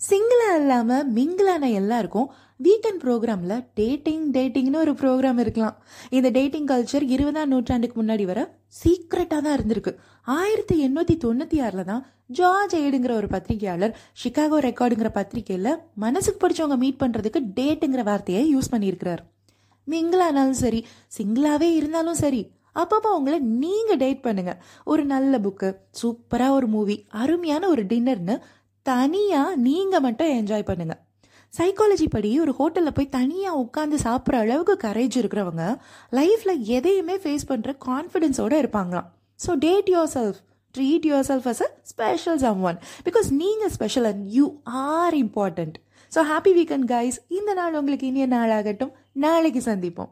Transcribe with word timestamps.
சிங்கிளாக 0.00 0.58
இல்லாமல் 0.60 1.06
மிங்கிளான 1.16 1.70
எல்லாருக்கும் 1.80 2.28
வீக்கெண்ட் 2.66 3.00
ப்ரோக்ராமில் 3.04 3.56
டேட்டிங் 3.78 4.26
டேட்டிங்னு 4.36 4.78
ஒரு 4.84 4.92
ப்ரோக்ராம் 5.00 5.40
இருக்கலாம். 5.42 5.76
இந்த 6.16 6.28
டேட்டிங் 6.36 6.68
கல்ச்சர் 6.70 7.04
இருபதாம் 7.14 7.50
நூற்றாண்டுக்கு 7.52 7.96
முன்னாடி 8.00 8.24
வர 8.30 8.40
சீக்ரெட்டாக 8.80 9.40
தான் 9.44 9.56
இருந்திருக்கு. 9.58 9.92
ஆயிரத்தி 10.38 10.76
எண்ணூற்றி 10.86 11.16
தொண்ணூற்றி 11.24 11.58
ஆறில் 11.66 11.88
தான் 11.90 12.04
ஜார்ஜ் 12.38 12.76
ஏடுங்கிற 12.82 13.12
ஒரு 13.20 13.28
பத்திரிகையாளர் 13.34 13.96
ஷிகாகோ 14.22 14.58
ரெக்கார்டுங்கிற 14.68 15.10
பத்திரிகையில் 15.18 15.72
மனசுக்கு 16.04 16.42
பிடிச்சவங்க 16.42 16.78
மீட் 16.84 17.00
பண்ணுறதுக்கு 17.02 17.42
டேட்டுங்கிற 17.58 18.04
வார்த்தையை 18.10 18.44
யூஸ் 18.54 18.72
பண்ணியிருக்கிறார். 18.74 19.24
மிங்கிளானாலும் 19.88 20.62
சரி 20.64 20.82
சிங்கிளாகவே 21.18 21.70
இருந்தாலும் 21.80 22.20
சரி 22.24 22.42
அப்பப்போ 22.80 23.08
அவங்கள 23.12 23.36
நீங்கள் 23.62 24.00
டேட் 24.02 24.24
பண்ணுங்க. 24.26 24.52
ஒரு 24.90 25.02
நல்ல 25.12 25.38
புக்கு 25.44 25.68
சூப்பராக 26.00 26.56
ஒரு 26.58 26.66
மூவி 26.74 26.96
அருமையான 27.22 27.68
ஒரு 27.74 27.82
டின்னர்னு 27.92 28.34
தனியாக 28.90 29.56
நீங்கள் 29.66 30.04
மட்டும் 30.06 30.32
என்ஜாய் 30.38 30.68
பண்ணுங்கள் 30.70 31.02
சைக்காலஜி 31.52 32.06
படி 32.14 32.30
ஒரு 32.44 32.52
ஹோட்டலில் 32.58 32.96
போய் 32.96 33.14
தனியாக 33.18 33.60
உட்காந்து 33.62 33.96
சாப்பிட்ற 34.06 34.40
அளவுக்கு 34.44 34.74
கரேஜ் 34.84 35.16
இருக்கிறவங்க 35.20 35.64
லைஃப்பில் 36.18 36.62
எதையுமே 36.76 37.16
ஃபேஸ் 37.22 37.48
பண்ணுற 37.50 37.72
கான்ஃபிடென்ஸோடு 37.88 38.56
இருப்பாங்களாம். 38.62 39.08
So 39.40 39.50
date 39.64 39.90
yourself 40.16 40.38
treat 40.74 41.06
yourself 41.28 41.48
as 41.52 41.62
a 41.66 41.68
special 41.92 42.38
someone 42.70 42.78
because 43.06 43.28
நீங்கள் 43.42 43.72
special 43.76 44.08
and 44.10 44.24
you 44.36 44.46
are 44.90 45.16
important 45.24 45.76
so 46.12 46.20
happy 46.32 46.52
weekend 46.58 46.86
guys 46.92 47.18
இந்த 47.38 47.50
நாள் 47.60 47.78
உங்களுக்கு 47.80 48.06
இனிய 48.10 48.26
நாளாகட்டும். 48.36 48.92
நாளைக்கு 49.24 49.60
சந்திப்போம். 49.70 50.10